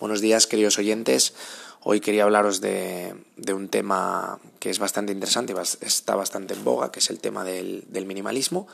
[0.00, 1.34] Buenos días, queridos oyentes.
[1.82, 3.16] Hoy quería hablaros de,
[3.52, 7.42] un tema que es bastante interesante y está bastante en boga, que es el tema
[7.42, 8.68] del, minimalismo.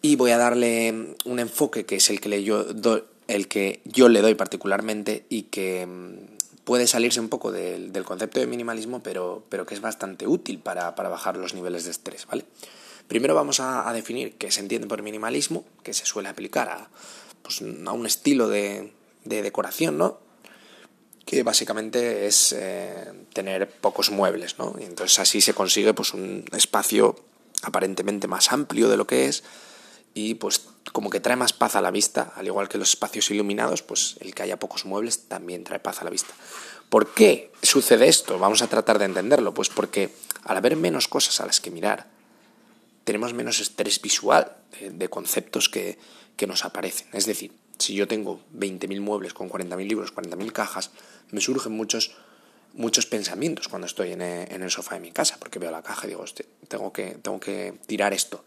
[0.00, 2.64] Y voy a darle un enfoque que es el que, le yo,
[3.28, 8.40] el que yo le doy particularmente y que mm, puede salirse un poco del, concepto
[8.40, 12.46] de minimalismo, pero, pero, que es bastante útil para, bajar los niveles de estrés, ¿vale?
[13.06, 16.88] Primero vamos a, a, definir qué se entiende por minimalismo, que se suele aplicar a,
[17.42, 18.94] pues, a un estilo de,
[19.24, 20.18] de decoración, ¿no?
[21.24, 24.74] Que básicamente es eh, tener pocos muebles, ¿no?
[24.78, 27.16] Y entonces así se consigue pues un espacio
[27.62, 29.44] aparentemente más amplio de lo que es
[30.14, 33.30] y pues como que trae más paz a la vista, al igual que los espacios
[33.30, 36.34] iluminados, pues el que haya pocos muebles también trae paz a la vista.
[36.88, 38.38] ¿Por qué sucede esto?
[38.38, 40.10] Vamos a tratar de entenderlo, pues porque
[40.44, 42.08] al haber menos cosas a las que mirar,
[43.04, 45.98] tenemos menos estrés visual de, conceptos que,
[46.36, 47.08] que nos aparecen.
[47.12, 50.90] Es decir, si yo tengo 20.000 muebles con 40.000 libros, 40.000 cajas,
[51.30, 52.12] me surgen muchos,
[52.74, 56.10] muchos pensamientos cuando estoy en el, sofá de mi casa, porque veo la caja y
[56.10, 56.24] digo,
[56.68, 58.44] tengo que, tengo que tirar esto.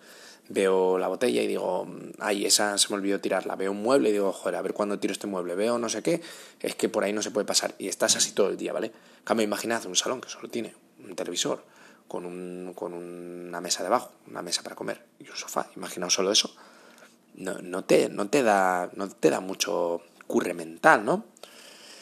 [0.50, 1.88] Veo la botella y digo,
[2.20, 3.56] ay, esa se me olvidó tirarla.
[3.56, 5.56] Veo un mueble y digo, joder, a ver cuándo tiro este mueble.
[5.56, 6.22] Veo no sé qué,
[6.59, 7.76] es que por ahí no se puede pasar.
[7.80, 8.92] Y estás así todo el día, ¿vale?
[9.23, 11.64] Cambio, imaginad un salón que solo tiene un televisor
[12.09, 15.70] con, un, con una mesa debajo, una mesa para comer y un sofá.
[15.78, 16.54] Imaginaos solo eso
[17.36, 21.26] no, no, te, no, te da, no te da mucho curre mental, ¿no?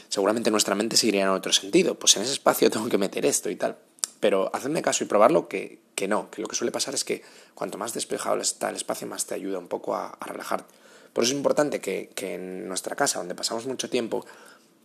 [0.10, 1.96] Seguramente nuestra mente seguiría en otro sentido.
[1.96, 3.78] Pues en ese espacio tengo que meter esto y tal.
[4.20, 7.24] Pero hacedme caso y probarlo que, que no, que lo que suele pasar es que
[7.56, 10.74] cuanto más despejado está el espacio, más te ayuda un poco a, a relajarte.
[11.14, 14.26] Por eso es importante que, que en nuestra casa, donde pasamos mucho tiempo,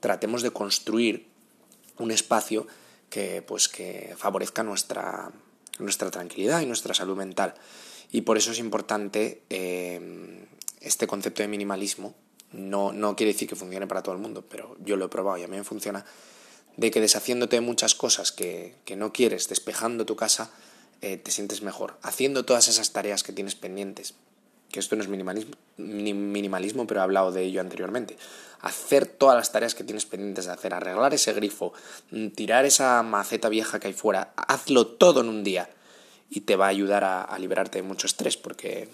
[0.00, 1.28] tratemos de construir
[1.98, 2.66] un espacio
[3.10, 5.30] que, pues, que favorezca nuestra,
[5.78, 7.54] nuestra tranquilidad y nuestra salud mental.
[8.12, 10.46] Y por eso es importante eh,
[10.80, 12.14] este concepto de minimalismo.
[12.52, 15.38] No, no quiere decir que funcione para todo el mundo, pero yo lo he probado
[15.38, 16.04] y a mí me funciona.
[16.76, 20.50] De que deshaciéndote de muchas cosas que, no quieres, despejando tu casa,
[21.00, 21.98] eh, te sientes mejor.
[22.02, 24.14] Haciendo todas esas tareas que tienes pendientes,
[24.70, 28.16] que esto no es minimalismo, minimalismo, pero he hablado de ello anteriormente.
[28.60, 31.72] Hacer todas las tareas que tienes pendientes de hacer, arreglar ese grifo,
[32.10, 35.70] mm, tirar esa maceta vieja que hay fuera, hazlo todo en un día
[36.30, 38.88] y te va a ayudar a, liberarte de mucho estrés porque,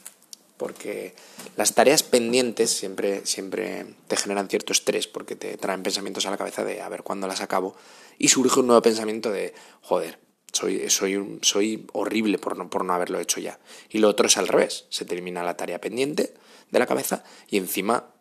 [0.57, 1.15] porque
[1.57, 6.37] las tareas pendientes siempre, siempre te generan cierto estrés porque te traen pensamientos a la
[6.37, 7.75] cabeza de a ver cuándo las acabo
[8.19, 10.19] y surge un nuevo pensamiento de joder,
[10.53, 13.59] soy, soy, soy horrible por no, por no haberlo hecho ya.
[13.89, 16.35] Y lo otro es al revés, se termina la tarea pendiente
[16.71, 18.13] de la cabeza y encima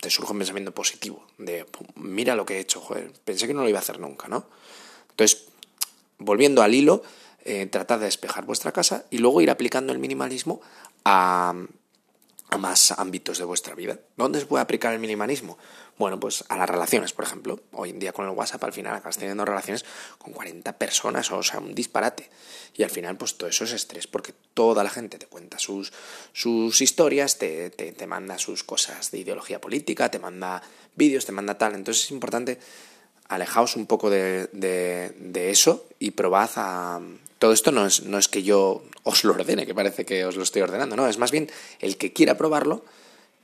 [0.00, 3.62] te surge un pensamiento positivo de mira lo que he hecho, joder, pensé que no
[3.62, 4.46] lo iba a hacer nunca, ¿no?
[5.10, 5.46] Entonces,
[6.18, 7.02] volviendo al hilo,
[7.48, 10.60] eh, tratad de despejar vuestra casa y luego ir aplicando el minimalismo
[11.06, 11.54] a,
[12.50, 13.98] a más ámbitos de vuestra vida.
[14.16, 15.56] ¿Dónde se puede aplicar el minimalismo?
[15.96, 17.60] Bueno, pues a las relaciones, por ejemplo.
[17.72, 19.86] Hoy en día con el WhatsApp al final acabas teniendo relaciones
[20.18, 22.28] con 40 personas, o sea, un disparate.
[22.76, 25.92] Y al final, pues todo eso es estrés, porque toda la gente te cuenta sus,
[26.32, 30.62] sus historias, te, te, te manda sus cosas de ideología política, te manda
[30.94, 31.74] vídeos, te manda tal.
[31.74, 32.58] Entonces es importante
[33.28, 37.00] alejaos un poco de, de, eso y probad a,
[37.38, 40.36] todo esto no es, no es que yo os lo ordene, que parece que os
[40.36, 41.50] lo estoy ordenando, no, es más bien
[41.80, 42.84] el que quiera probarlo,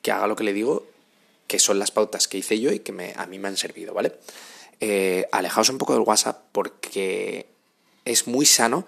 [0.02, 0.86] que haga lo que le digo,
[1.46, 3.94] que son las pautas que hice yo y que me, a mí me han servido,
[3.94, 4.12] ¿vale?
[4.80, 7.46] Eh, alejaos un poco del WhatsApp porque
[8.04, 8.86] es muy sano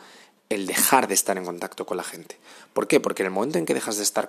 [0.49, 2.37] el dejar de estar en contacto con la gente.
[2.73, 3.01] ¿Por qué?
[3.01, 4.29] Porque en el momento en que dejas de estar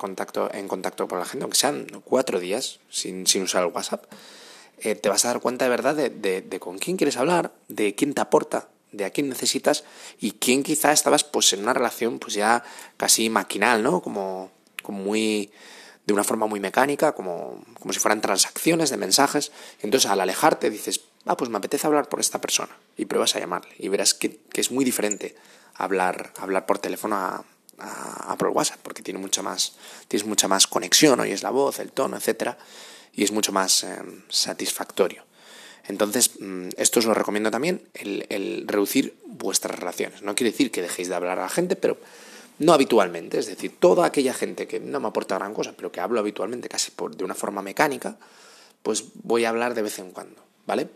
[0.54, 4.06] en contacto con la gente, aunque sean cuatro días sin, sin usar el WhatsApp,
[4.80, 8.14] eh, te vas a dar cuenta de verdad de, con quién quieres hablar, de quién
[8.14, 9.84] te aporta, de a quién necesitas
[10.20, 12.64] y quién quizá estabas pues en una relación pues ya
[12.96, 14.02] casi maquinal, ¿no?
[14.02, 14.52] Como,
[14.90, 15.52] muy
[16.06, 19.52] de una forma muy mecánica, como, como si fueran transacciones de mensajes.
[19.82, 23.40] Entonces al alejarte dices, ah, pues me apetece hablar por esta persona y pruebas a
[23.40, 25.36] llamarle y verás que, que es muy diferente
[25.76, 27.44] hablar, hablar por teléfono a,
[27.80, 29.76] a, por WhatsApp porque tiene mucha más,
[30.08, 32.58] tienes mucha más conexión, es la voz, el tono, etcétera,
[33.18, 33.98] y es mucho más eh,
[34.30, 35.26] satisfactorio.
[35.88, 40.22] Entonces, mm, esto os lo recomiendo también, el, reducir vuestras relaciones.
[40.22, 41.98] No quiere decir que dejéis de hablar a la gente, pero
[42.60, 43.40] no habitualmente.
[43.40, 46.70] Es decir, toda aquella gente que no me aporta gran cosa, pero que hablo habitualmente
[46.70, 48.18] casi por, de una forma mecánica,
[48.84, 50.88] pues voy a hablar de vez en cuando, ¿vale?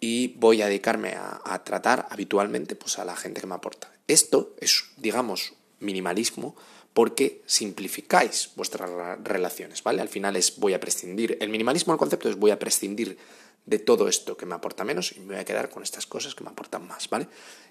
[0.00, 3.88] Y voy a dedicarme a, tratar habitualmente pues, a la gente que me aporta.
[4.08, 6.56] Esto es, digamos, minimalismo
[6.94, 8.90] porque simplificáis vuestras
[9.22, 10.02] relaciones, ¿vale?
[10.02, 11.38] Al final es voy a prescindir.
[11.40, 13.16] El minimalismo, el concepto es voy a prescindir
[13.64, 16.34] de todo esto que me aporta menos y me voy a quedar con estas cosas
[16.34, 17.28] que me aportan más, ¿vale?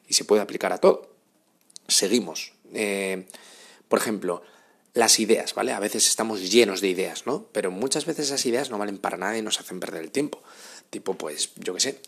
[0.08, 1.14] Y se puede aplicar a todo.
[1.88, 2.54] Seguimos.
[2.74, 3.28] Eh,
[3.88, 4.42] por ejemplo,
[4.94, 5.74] las ideas, ¿vale?
[5.74, 7.48] A veces estamos llenos de ideas, ¿no?
[7.52, 10.42] Pero muchas veces esas ideas no valen para nada y nos hacen perder el tiempo.
[10.90, 12.02] tipo, pues, yo qué sé,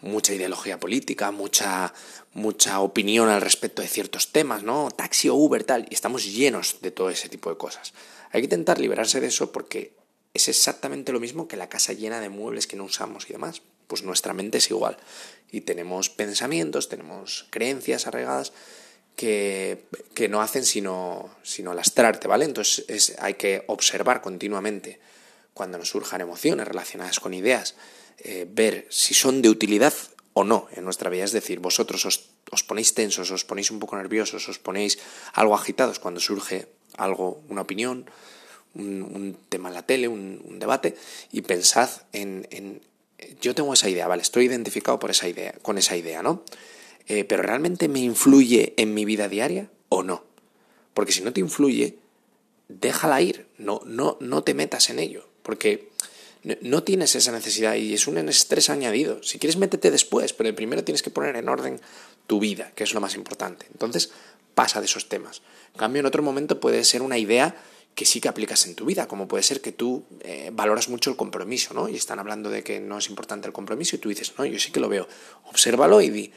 [0.00, 1.92] mucha ideología política, mucha,
[2.34, 4.90] mucha opinión al respecto de ciertos temas, ¿no?
[4.90, 7.94] Taxi o Uber, tal, y estamos llenos de todo ese tipo de cosas.
[8.30, 9.94] Hay que intentar liberarse de eso porque
[10.34, 13.62] es exactamente lo mismo que la casa llena de muebles que no usamos y demás.
[13.86, 14.98] Pues nuestra mente es igual.
[15.50, 18.52] Y tenemos pensamientos, tenemos creencias arraigadas
[19.14, 22.44] que, que no hacen sino, sino lastrarte, ¿vale?
[22.44, 25.00] Entonces es, hay que observar continuamente
[25.54, 27.76] cuando nos surjan emociones relacionadas con ideas,
[28.18, 29.94] eh, ver si son de utilidad
[30.32, 31.24] o no en nuestra vida.
[31.24, 34.98] Es decir, vosotros os, os, ponéis tensos, os ponéis un poco nerviosos, os ponéis
[35.32, 38.04] algo agitados cuando surge algo, una opinión,
[38.74, 40.96] un, tema en la tele, un, debate,
[41.32, 42.82] y pensad en, en,
[43.40, 46.42] yo tengo esa idea, vale, estoy identificado por esa idea, con esa idea, ¿no?
[47.08, 50.24] Eh, pero ¿realmente me influye en mi vida diaria o no?
[50.92, 51.98] Porque si no te influye,
[52.68, 55.88] déjala ir, no, no, no te metas en ello, porque
[56.60, 59.22] no tienes esa necesidad y es un estrés añadido.
[59.22, 61.80] Si quieres, métete después, pero primero tienes que poner en orden
[62.26, 63.66] tu vida, que es lo más importante.
[63.72, 64.12] Entonces,
[64.54, 65.42] pasa de esos temas.
[65.74, 67.56] En cambio, en otro momento puede ser una idea
[67.96, 71.10] que sí que aplicas en tu vida, como puede ser que tú eh, valoras mucho
[71.10, 71.88] el compromiso, ¿no?
[71.88, 74.58] Y están hablando de que no es importante el compromiso y tú dices, no, yo
[74.58, 75.08] sí que lo veo.
[75.44, 76.32] Obsérvalo y di,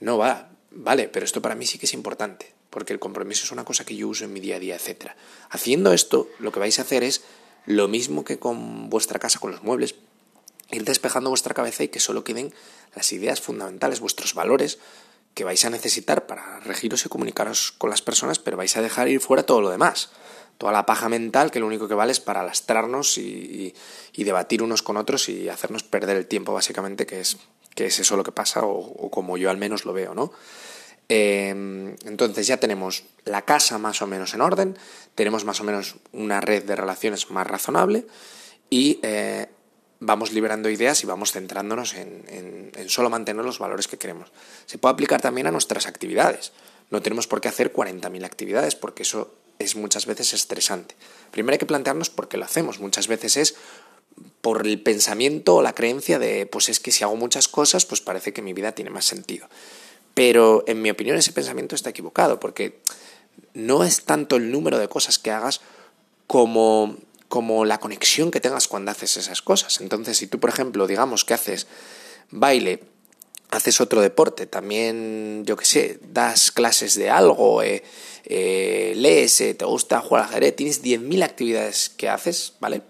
[0.00, 3.50] no va, vale, pero esto para mí sí que es importante, porque el compromiso es
[3.50, 5.10] una cosa que yo uso en mi día a día, etc.
[5.50, 7.24] Haciendo esto, lo que vais a hacer es
[7.66, 9.94] lo mismo que con vuestra casa, con los muebles,
[10.70, 12.52] ir despejando vuestra cabeza y que solo queden
[12.94, 14.78] las ideas fundamentales, vuestros valores
[15.34, 19.08] que vais a necesitar para regiros y comunicaros con las personas, pero vais a dejar
[19.08, 20.10] ir fuera todo lo demás.
[20.58, 23.74] Toda la paja mental que lo único que vale es para lastrarnos y,
[24.12, 27.38] y, debatir unos con otros y hacernos perder el tiempo, básicamente, que es,
[27.74, 30.32] que es eso lo que pasa, o, o como yo al menos lo veo, ¿no?
[31.08, 31.50] Eh,
[32.04, 34.78] entonces ya tenemos la casa más o menos en orden,
[35.14, 38.06] tenemos más o menos una red de relaciones más razonable
[38.70, 39.46] y eh,
[40.00, 44.32] vamos liberando ideas y vamos centrándonos en, en, en, solo mantener los valores que queremos.
[44.66, 46.52] Se puede aplicar también a nuestras actividades.
[46.90, 50.96] No tenemos por qué hacer 40.000 actividades porque eso es muchas veces estresante.
[51.30, 52.80] Primero hay que plantearnos por qué lo hacemos.
[52.80, 53.54] Muchas veces es
[54.40, 58.00] por el pensamiento o la creencia de, pues es que si hago muchas cosas, pues
[58.00, 59.48] parece que mi vida tiene más sentido.
[60.14, 62.80] Pero en mi opinión ese pensamiento está equivocado, porque
[63.52, 65.60] no es tanto el número de cosas que hagas
[66.26, 66.96] como,
[67.28, 69.80] como la conexión que tengas cuando haces esas cosas.
[69.80, 71.66] Entonces, si tú, por ejemplo, digamos que haces
[72.30, 72.80] baile,
[73.50, 77.82] haces otro deporte, también, yo qué sé, das clases de algo, eh,
[78.24, 82.82] eh, lees, eh, te gusta jugar al ajedrez, tienes 10.000 actividades que haces, ¿vale?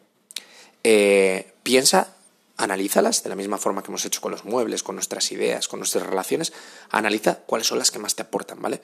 [1.63, 2.14] Piensa
[2.57, 5.81] analízalas de la misma forma que hemos hecho con los muebles, con nuestras ideas, con
[5.81, 6.53] nuestras relaciones,
[6.91, 8.81] analiza cuáles son las que más te aportan, ¿vale?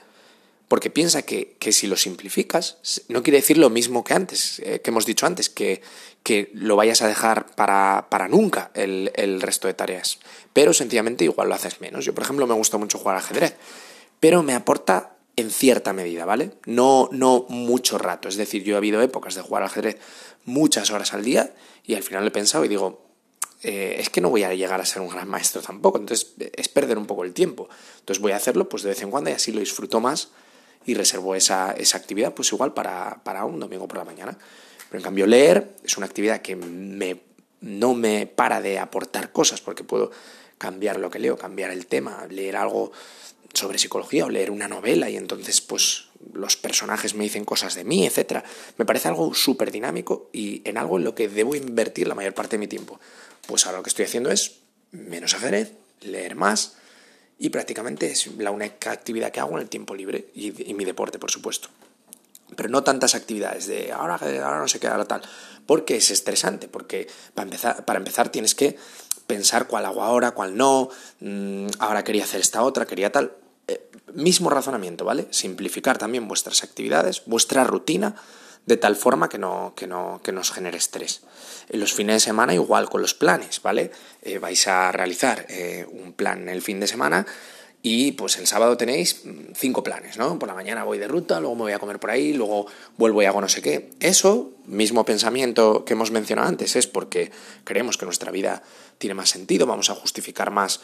[0.69, 2.79] Porque piensa que, que si lo simplificas,
[3.09, 5.83] no quiere decir lo mismo que antes, eh, que hemos dicho antes, que,
[6.23, 10.21] que lo vayas a dejar para, para nunca el, el, resto de tareas.
[10.53, 12.05] Pero sencillamente igual lo haces menos.
[12.05, 13.57] Yo, por ejemplo, me gusta mucho jugar ajedrez,
[14.21, 16.53] pero me aporta en cierta medida, ¿vale?
[16.67, 18.29] No, no mucho rato.
[18.29, 19.99] Es decir, yo he habido épocas de jugar ajedrez
[20.45, 21.53] muchas horas al día
[21.85, 23.10] y al final he pensado y digo,
[23.63, 26.69] eh, es que no voy a llegar a ser un gran maestro tampoco, entonces es
[26.69, 27.69] perder un poco el tiempo.
[27.99, 30.31] Entonces voy a hacerlo pues de vez en cuando y así lo disfruto más
[30.87, 34.39] y reservo esa, esa actividad pues igual para, para, un domingo por la mañana.
[34.89, 37.21] Pero en cambio leer es una actividad que me,
[37.61, 40.11] no me para de aportar cosas porque puedo
[40.57, 42.93] cambiar lo que leo, cambiar el tema, leer algo
[43.53, 47.85] sobre psicología o leer una novela y entonces pues los personajes me dicen cosas de
[47.85, 48.45] mí, etc.
[48.77, 52.35] Me parece algo súper dinámico y en algo en lo que debo invertir la mayor
[52.35, 53.01] parte de mi tiempo.
[53.47, 54.61] Pues ahora lo que estoy haciendo es
[54.93, 56.77] menos ajedrez, leer más
[57.39, 61.19] y prácticamente es la única actividad que hago en el tiempo libre y, mi deporte,
[61.19, 61.69] por supuesto.
[62.55, 65.23] Pero no tantas actividades de ahora, ahora no sé qué, ahora tal,
[65.67, 68.77] porque es estresante, porque para empezar, para empezar tienes que
[69.27, 73.37] pensar cuál hago ahora, cuál no, mmm, ahora quería hacer esta otra, quería tal.
[74.15, 75.27] Mismo razonamiento, ¿vale?
[75.31, 78.17] Simplificar también vuestras actividades, vuestra rutina,
[78.67, 81.23] de tal forma que no, que no, que nos genere estrés.
[81.69, 83.91] En los fines de semana igual con los planes, ¿vale?
[84.23, 87.27] Eh, vais a realizar eh, un plan el fin de semana
[87.83, 90.39] y pues el sábado tenéis mm, cinco planes, ¿no?
[90.39, 92.67] Por la mañana voy de ruta, luego me voy a comer por ahí, luego
[92.99, 93.91] vuelvo y hago no sé qué.
[94.01, 97.31] Eso, mismo pensamiento que hemos mencionado antes, es porque
[97.65, 98.63] creemos que nuestra vida
[98.99, 100.81] tiene más sentido, vamos a justificar más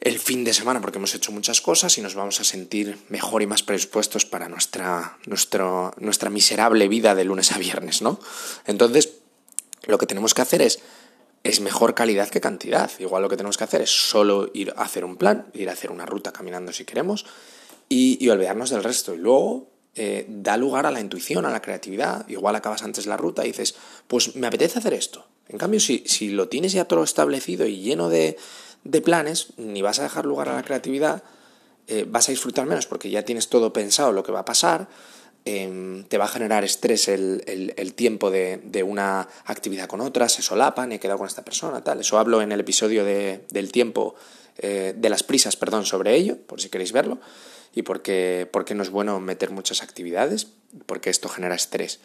[0.00, 3.42] el fin de semana porque hemos hecho muchas cosas y nos vamos a sentir mejor
[3.42, 8.20] y más predispuestos para nuestra, nuestro, nuestra miserable vida de lunes a viernes, ¿no?
[8.66, 9.14] Entonces,
[9.86, 10.80] lo que tenemos que hacer es,
[11.42, 12.90] es mejor calidad que cantidad.
[13.00, 15.72] Igual lo que tenemos que hacer es solo ir a hacer un plan, ir a
[15.72, 17.26] hacer una ruta caminando si queremos
[17.88, 19.14] y, olvidarnos del resto.
[19.14, 22.28] Y luego eh, da lugar a la intuición, a la creatividad.
[22.28, 23.74] Igual acabas antes la ruta y dices,
[24.06, 25.26] pues me apetece hacer esto.
[25.48, 28.36] En cambio, si, si lo tienes ya todo establecido y lleno de,
[28.84, 31.22] de planes, ni vas a dejar lugar a la creatividad,
[31.86, 34.88] eh, vas a disfrutar menos porque ya tienes todo pensado lo que va a pasar,
[35.44, 40.28] em, te va a generar estrés el, el, tiempo de, de, una actividad con otra,
[40.28, 42.00] se solapan, he quedado con esta persona, tal.
[42.00, 44.14] Eso hablo en el episodio de, del tiempo,
[44.58, 47.18] eh, de las prisas, perdón, sobre ello, por si queréis verlo,
[47.74, 50.48] y porque, porque no es bueno meter muchas actividades,
[50.84, 52.00] porque esto genera estrés.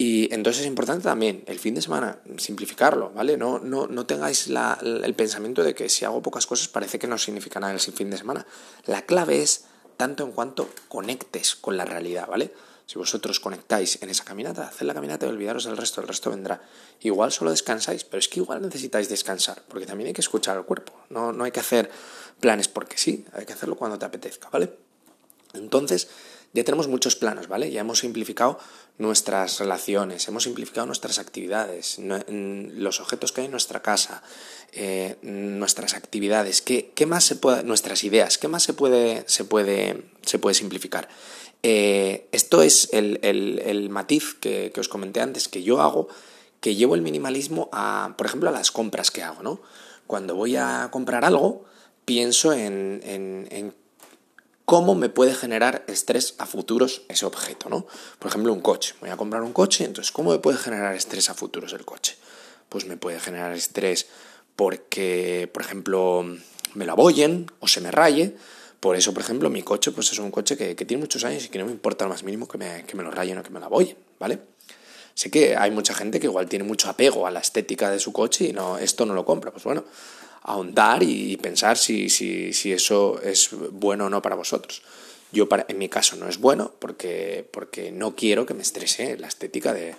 [0.00, 3.36] Y entonces es importante también el fin de semana simplificarlo, ¿vale?
[3.36, 7.18] No, no, no tengáis el pensamiento de que si hago pocas cosas parece que no
[7.18, 8.46] significa nada el fin de semana.
[8.86, 9.64] La clave es
[9.96, 12.54] tanto en cuanto conectes con la realidad, ¿vale?
[12.86, 16.30] Si vosotros conectáis en esa caminata, haced la caminata y olvidaros del resto, el resto
[16.30, 16.62] vendrá.
[17.00, 20.64] Igual solo descansáis, pero es que igual necesitáis descansar, porque también hay que escuchar al
[20.64, 20.92] cuerpo.
[21.10, 21.90] No, no hay que hacer
[22.38, 24.72] planes porque sí, hay que hacerlo cuando te apetezca, ¿vale?
[25.54, 26.08] Entonces,
[26.54, 27.70] ya tenemos muchos planos, ¿vale?
[27.70, 28.58] Ya hemos simplificado
[28.96, 34.22] nuestras relaciones, hemos simplificado nuestras actividades, los objetos que hay en nuestra casa,
[34.72, 40.04] eh, nuestras actividades, ¿qué, más se puede, nuestras ideas, qué más se puede, se puede,
[40.22, 41.08] se puede simplificar.
[41.62, 46.08] Eh, esto es el, matiz que, os comenté antes que yo hago,
[46.60, 49.60] que llevo el minimalismo a, por ejemplo, a las compras que hago, ¿no?
[50.06, 51.66] Cuando voy a comprar algo,
[52.04, 53.74] pienso en, en
[54.68, 57.86] cómo me puede generar estrés a futuros ese objeto, ¿no?
[58.18, 58.94] Por ejemplo, un coche.
[59.00, 62.16] Voy a comprar un coche, entonces, ¿cómo me puede generar estrés a futuros el coche?
[62.68, 64.08] Pues me puede generar estrés
[64.56, 66.22] porque, por ejemplo,
[66.74, 68.36] me lo aboyen o se me raye.
[68.78, 71.48] Por eso, por ejemplo, mi coche pues es un coche que, tiene muchos años y
[71.48, 73.48] que no me importa lo más mínimo que me, que me lo rayen o que
[73.48, 74.38] me lo aboyen, ¿vale?
[75.14, 78.12] Sé que hay mucha gente que igual tiene mucho apego a la estética de su
[78.12, 79.50] coche y no, esto no lo compra.
[79.50, 79.84] Pues bueno,
[80.42, 84.82] ahondar y pensar si, si, si, eso es bueno o no para vosotros.
[85.32, 89.18] Yo, para, en mi caso, no es bueno porque, porque no quiero que me estrese
[89.18, 89.94] la estética de,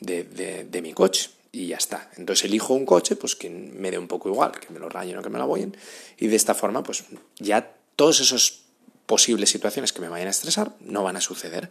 [0.00, 0.24] de,
[0.64, 1.30] de, mi coche.
[1.52, 2.10] Y ya está.
[2.16, 5.16] Entonces elijo un coche pues que me dé un poco igual, que me lo rayen
[5.18, 5.76] o que me lo aboyen.
[6.18, 7.04] Y de esta forma, pues
[7.38, 8.64] ya todas esas
[9.06, 11.70] posibles situaciones que me vayan a estresar no van a suceder.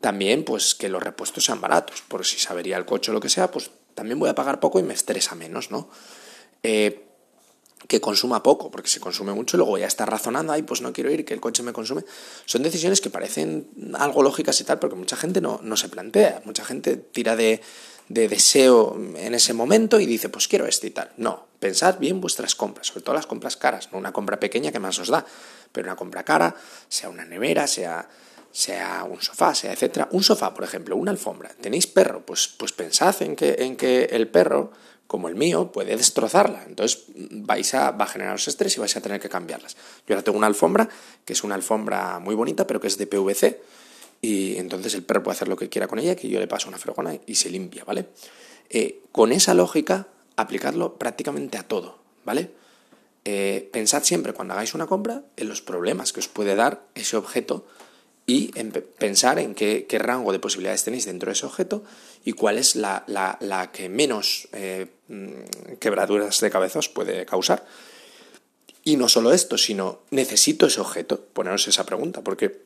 [0.00, 2.02] También, pues que los repuestos sean baratos.
[2.08, 4.80] Por si sabería el coche o lo que sea, pues también voy a pagar poco
[4.80, 5.90] y me estresa menos, ¿no?
[6.62, 7.09] Eh,
[7.88, 11.10] que consuma poco, porque si consume mucho luego ya está razonando, ay, pues no quiero
[11.10, 12.04] ir, que el coche me consume.
[12.44, 16.42] Son decisiones que parecen algo lógicas y tal, porque mucha gente no, no se plantea,
[16.44, 17.60] mucha gente tira de,
[18.08, 21.10] de, deseo en ese momento y dice, pues quiero este y tal.
[21.16, 24.78] No, pensad bien vuestras compras, sobre todo las compras caras, no una compra pequeña que
[24.78, 25.24] más os da,
[25.72, 26.54] pero una compra cara,
[26.88, 28.08] sea una nevera, sea
[28.52, 30.08] sea un sofá, sea etcétera.
[30.10, 31.50] Un sofá, por ejemplo, una alfombra.
[31.60, 32.26] ¿Tenéis perro?
[32.26, 34.72] Pues, pues pensad en que, en que el perro
[35.10, 36.62] como el mío, puede destrozarla.
[36.68, 39.76] Entonces vais a, va a generaros estrés y vais a tener que cambiarlas.
[40.06, 40.88] Yo ahora tengo una alfombra,
[41.24, 43.60] que es una alfombra muy bonita, pero que es de PVC,
[44.22, 46.68] y entonces el perro puede hacer lo que quiera con ella, que yo le paso
[46.68, 48.06] una fregona y se limpia, ¿vale?
[48.68, 52.52] Eh, con esa lógica, aplicadlo prácticamente a todo, ¿vale?
[53.24, 57.16] Eh, pensad siempre cuando hagáis una compra en los problemas que os puede dar ese
[57.16, 57.66] objeto
[58.26, 58.52] y
[58.98, 61.82] pensar en qué, rango de posibilidades tenéis dentro de ese objeto
[62.24, 67.66] y cuál es la, que menos eh, mm, quebraduras de cabeza os puede causar.
[68.84, 72.62] Y no solo esto, sino necesito ese objeto, poneros esa pregunta, porque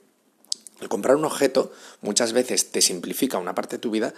[0.81, 4.15] el comprar un objeto muchas veces te simplifica una parte de tu vida,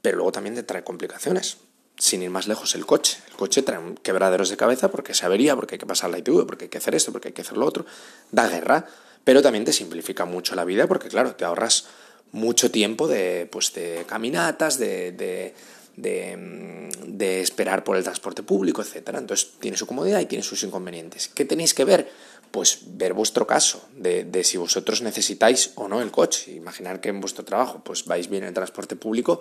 [0.00, 1.58] pero luego también te trae complicaciones.
[1.96, 3.18] Sin ir más lejos, el coche.
[3.28, 6.44] El coche trae quebraderos de cabeza porque se avería, porque hay que pasar la ITV,
[6.46, 7.86] porque hay que hacer esto, porque hay que hacer lo otro.
[8.32, 8.86] Da guerra
[9.24, 11.86] pero también te simplifica mucho la vida porque, claro, te ahorras
[12.32, 15.54] mucho tiempo de, pues, de caminatas, de, de,
[15.96, 19.10] de, esperar por el transporte público, etc.
[19.16, 21.28] Entonces tiene su comodidad y tiene sus inconvenientes.
[21.28, 22.10] ¿Qué tenéis que ver?
[22.50, 26.52] Pues ver vuestro caso, de, de si vosotros necesitáis o no el coche.
[26.52, 29.40] Imaginar que en vuestro trabajo pues vais bien en el transporte público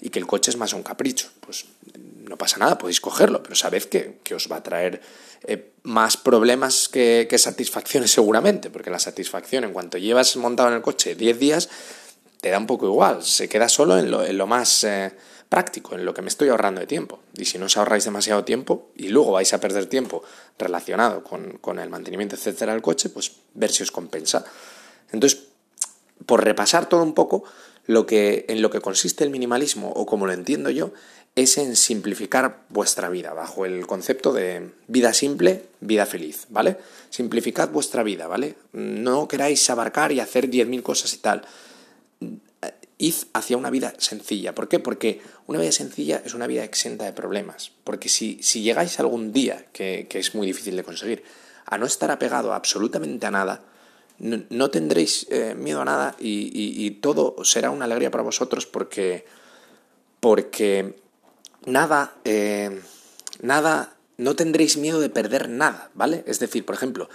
[0.00, 1.28] y que el coche es más un capricho.
[1.40, 1.66] Pues
[2.28, 5.00] no pasa nada, podéis cogerlo, pero sabed que, que os va a traer
[5.44, 10.82] eh, más problemas que, satisfacciones seguramente, porque la satisfacción en cuanto llevas montado en el
[10.82, 11.68] coche 10 días,
[12.40, 15.12] te da un poco igual, se queda solo en lo, en lo más eh,
[15.48, 17.20] práctico, en lo que me estoy ahorrando de tiempo.
[17.36, 20.22] Y si no os ahorráis demasiado tiempo y luego vais a perder tiempo
[20.58, 24.44] relacionado con, con el mantenimiento, etcétera, del coche, pues ver si os compensa.
[25.10, 25.40] Entonces,
[26.24, 27.42] por repasar todo un poco,
[27.86, 30.92] lo que, en lo que consiste el minimalismo, o como lo entiendo yo,
[31.34, 36.76] es en simplificar vuestra vida, bajo el concepto de vida simple, vida feliz, ¿vale?
[37.10, 38.56] Simplificad vuestra vida, ¿vale?
[38.72, 41.42] No queráis abarcar y hacer 10.000 cosas y tal.
[42.98, 44.54] Id hacia una vida sencilla.
[44.54, 44.78] ¿Por qué?
[44.78, 47.72] Porque una vida sencilla es una vida exenta de problemas.
[47.82, 51.24] Porque si, si llegáis algún día, que, es muy difícil de conseguir,
[51.64, 53.64] a no estar apegado absolutamente a nada,
[54.18, 59.26] no, tendréis eh, miedo a nada y, todo será una alegría para vosotros porque,
[60.20, 60.96] porque
[61.66, 62.80] nada, eh,
[63.40, 66.22] nada, no tendréis miedo de perder nada, ¿vale?
[66.26, 67.08] Es decir, por ejemplo,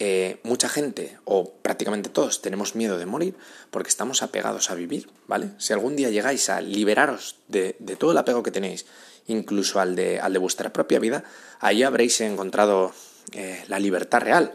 [0.00, 3.36] eh, mucha gente, o prácticamente todos, tenemos miedo de morir
[3.70, 5.50] porque estamos apegados a vivir, ¿vale?
[5.58, 8.86] Si algún día llegáis a liberaros de, todo el apego que tenéis,
[9.28, 11.22] incluso al de, al de vuestra propia vida,
[11.60, 12.92] ahí habréis encontrado
[13.32, 14.54] eh, la libertad real,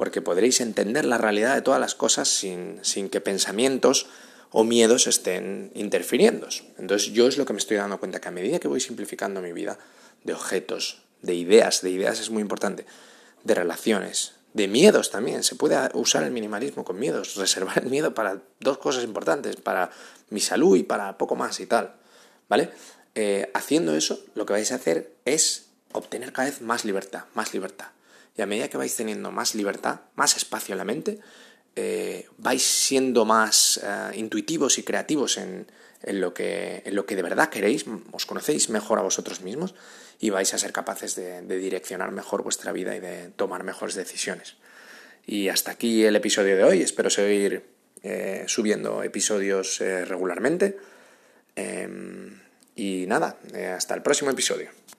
[0.00, 4.06] porque podréis entender la realidad de todas las cosas sin, sin que pensamientos
[4.50, 6.48] o miedos estén interfiriendo.
[6.78, 9.42] Entonces yo es lo que me estoy dando cuenta, que a medida que voy simplificando
[9.42, 9.78] mi vida,
[10.24, 12.86] de objetos, de ideas, de ideas es muy importante,
[13.44, 15.44] de relaciones, de miedos también.
[15.44, 19.90] Se puede usar el minimalismo con miedos, reservar el miedo para dos cosas importantes, para
[20.30, 21.92] mi salud y para poco más y tal.
[22.48, 22.70] ¿Vale?
[23.16, 27.52] Eh, haciendo eso, lo que vais a hacer es obtener cada vez más libertad, más
[27.52, 27.88] libertad.
[28.36, 31.20] Y a medida que vais teniendo más libertad, más espacio en la mente,
[31.76, 35.66] eh, vais siendo más eh, intuitivos y creativos en,
[36.02, 39.74] en lo, que, en lo que de verdad queréis, os conocéis mejor a vosotros mismos
[40.18, 44.56] y vais a ser capaces de, direccionar mejor vuestra vida y de tomar mejores decisiones.
[45.26, 47.64] Y hasta aquí el episodio de hoy, espero seguir
[48.02, 50.76] eh, subiendo episodios regularmente.
[51.54, 52.40] Em,
[52.74, 53.38] y nada,
[53.74, 54.80] hasta el próximo episodio.